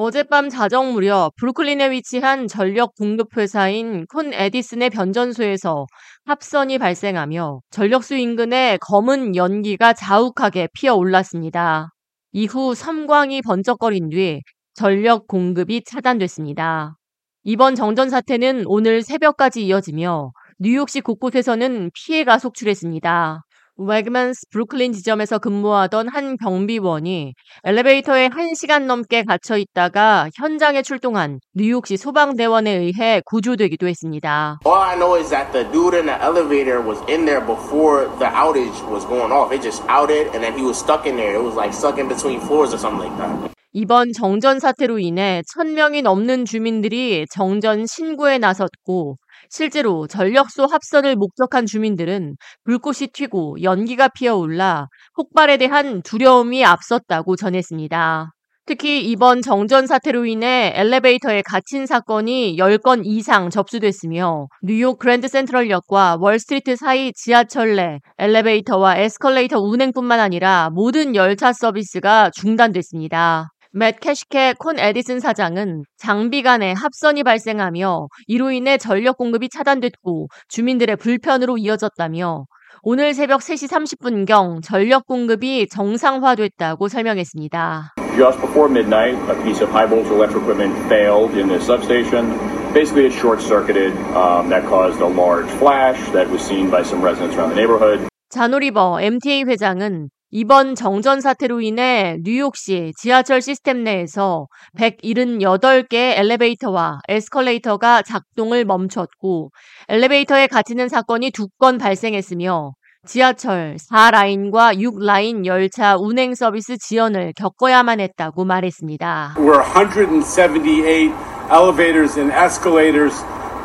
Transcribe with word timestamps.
어젯밤 0.00 0.48
자정 0.48 0.92
무렵 0.92 1.34
브루클린에 1.34 1.90
위치한 1.90 2.46
전력 2.46 2.94
공급 2.94 3.36
회사인 3.36 4.06
콘 4.06 4.32
에디슨의 4.32 4.90
변전소에서 4.90 5.86
합선이 6.24 6.78
발생하며 6.78 7.58
전력수 7.70 8.14
인근에 8.14 8.78
검은 8.80 9.34
연기가 9.34 9.92
자욱하게 9.92 10.68
피어올랐습니다. 10.72 11.88
이후 12.30 12.76
섬광이 12.76 13.42
번쩍거린 13.42 14.10
뒤 14.10 14.40
전력 14.74 15.26
공급이 15.26 15.82
차단됐습니다. 15.84 16.96
이번 17.42 17.74
정전 17.74 18.08
사태는 18.08 18.66
오늘 18.66 19.02
새벽까지 19.02 19.66
이어지며 19.66 20.30
뉴욕시 20.60 21.00
곳곳에서는 21.00 21.90
피해가 21.92 22.38
속출했습니다. 22.38 23.40
웨그먼스 23.78 24.40
브루클린 24.50 24.92
지점에서 24.92 25.38
근무하던 25.38 26.08
한 26.08 26.36
경비원이 26.36 27.32
엘리베이터에 27.62 28.28
1시간 28.28 28.86
넘게 28.86 29.22
갇혀 29.22 29.56
있다가 29.56 30.28
현장에 30.34 30.82
출동한 30.82 31.38
뉴욕시 31.54 31.96
소방대원에 31.96 32.72
의해 32.72 33.22
구조되기도 33.24 33.86
했습니다. 33.86 34.58
All 34.66 34.82
I 34.82 34.96
know 34.96 35.16
is 35.16 35.30
that 35.30 35.52
the 35.52 35.64
dude 35.70 35.96
in 35.96 36.06
the 36.06 36.18
elevator 36.20 36.82
was 36.82 36.98
in 37.08 37.24
there 37.24 37.40
before 37.40 38.10
the 38.18 38.26
outage 38.26 38.74
was 38.90 39.06
going 39.06 39.30
off. 39.30 39.54
It 39.54 39.62
just 39.62 39.84
outed 39.86 40.34
and 40.34 40.42
then 40.42 40.58
he 40.58 40.66
was 40.66 40.76
stuck 40.76 41.06
in 41.06 41.14
there. 41.14 41.38
It 41.38 41.44
was 41.44 41.54
like 41.54 41.72
stuck 41.72 42.02
in 42.02 42.08
between 42.08 42.40
floors 42.40 42.74
or 42.74 42.78
something 42.82 43.06
like 43.06 43.16
that. 43.22 43.54
이번 43.72 44.12
정전 44.12 44.58
사태로 44.58 44.98
인해 44.98 45.42
1000명이 45.54 46.02
넘는 46.02 46.46
주민들이 46.46 47.26
정전 47.30 47.86
신고에 47.86 48.38
나섰고 48.38 49.18
실제로 49.50 50.06
전력소 50.06 50.66
합선을 50.66 51.16
목격한 51.16 51.66
주민들은 51.66 52.36
불꽃이 52.64 53.08
튀고 53.12 53.62
연기가 53.62 54.08
피어올라 54.08 54.88
폭발에 55.14 55.56
대한 55.56 56.02
두려움이 56.02 56.64
앞섰다고 56.64 57.36
전했습니다. 57.36 58.32
특히 58.68 59.02
이번 59.02 59.40
정전 59.40 59.86
사태로 59.86 60.26
인해 60.26 60.72
엘리베이터에 60.74 61.40
갇힌 61.40 61.86
사건이 61.86 62.56
10건 62.58 63.00
이상 63.06 63.48
접수됐으며 63.48 64.46
뉴욕 64.62 64.98
그랜드 64.98 65.26
센트럴역과 65.26 66.18
월스트리트 66.20 66.76
사이 66.76 67.10
지하철 67.14 67.76
내 67.76 68.00
엘리베이터와 68.18 68.98
에스컬레이터 68.98 69.58
운행뿐만 69.58 70.20
아니라 70.20 70.68
모든 70.70 71.14
열차 71.14 71.54
서비스가 71.54 72.30
중단됐습니다. 72.34 73.48
맷 73.78 74.00
캐시케 74.00 74.54
콘 74.58 74.76
에디슨 74.76 75.20
사장은 75.20 75.84
장비 75.96 76.42
간에 76.42 76.72
합선이 76.72 77.22
발생하며 77.22 78.08
이로 78.26 78.50
인해 78.50 78.76
전력 78.76 79.16
공급이 79.16 79.48
차단됐고 79.48 80.26
주민들의 80.48 80.96
불편으로 80.96 81.58
이어졌다며 81.58 82.46
오늘 82.82 83.14
새벽 83.14 83.38
3시 83.38 83.70
30분경 83.70 84.64
전력 84.64 85.06
공급이 85.06 85.68
정상화됐다고 85.68 86.88
설명했습니다. 86.88 87.94
Just 88.16 88.40
before 88.40 88.68
midnight, 88.68 89.14
a 89.30 89.40
piece 89.44 89.62
of 89.62 89.70
high 89.70 89.86
voltage 89.86 90.10
electric 90.10 90.42
equipment 90.42 90.74
failed 90.88 91.38
in 91.38 91.46
this 91.46 91.64
substation. 91.64 92.34
Basically, 92.74 93.06
it 93.06 93.14
short 93.14 93.40
circuited 93.40 93.94
um, 94.10 94.50
that 94.50 94.66
caused 94.66 94.98
a 94.98 95.06
large 95.06 95.46
flash 95.62 96.02
that 96.10 96.26
was 96.26 96.42
seen 96.42 96.68
by 96.68 96.82
some 96.82 96.98
residents 97.00 97.38
around 97.38 97.54
the 97.54 97.62
neighborhood. 97.62 98.08
자노리버 98.30 98.98
MTA 99.00 99.46
회장은 99.46 100.10
이번 100.30 100.74
정전 100.74 101.22
사태로 101.22 101.62
인해 101.62 102.18
뉴욕시 102.22 102.92
지하철 102.98 103.40
시스템 103.40 103.82
내에서 103.82 104.46
178개 104.76 105.94
엘리베이터와 106.18 107.00
에스컬레이터가 107.08 108.02
작동을 108.02 108.66
멈췄고 108.66 109.50
엘리베이터에 109.88 110.46
갇히는 110.46 110.88
사건이 110.90 111.30
두 111.30 111.48
건 111.58 111.78
발생했으며 111.78 112.72
지하철 113.06 113.76
4라인과 113.90 114.76
6라인 114.78 115.46
열차 115.46 115.96
운행 115.96 116.34
서비스 116.34 116.76
지연을 116.76 117.32
겪어야만 117.34 117.98
했다고 118.00 118.44
말했습니다. 118.44 119.36
Were 119.38 119.62
178 119.62 121.10
elevators 121.50 122.18
and 122.18 122.30
escalators 122.30 123.14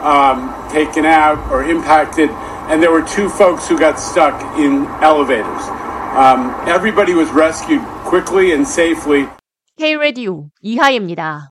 um, 0.02 0.50
taken 0.72 1.06
out 1.06 1.38
or 1.52 1.64
impacted, 1.70 2.30
and 2.72 2.82
there 2.82 2.92
were 2.92 3.04
two 3.04 3.28
folks 3.28 3.68
who 3.68 3.78
got 3.78 4.00
stuck 4.00 4.40
in 4.58 4.88
elevators. 5.04 5.68
Um, 6.17 6.51
everybody 6.67 7.15
was 7.15 7.31
rescued 7.31 7.81
quickly 8.05 8.53
and 8.53 8.67
safely. 8.67 9.29
K-Radio 9.77 10.51
이하입니다. 10.63 11.47